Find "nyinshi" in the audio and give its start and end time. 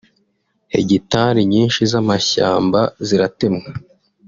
1.53-1.81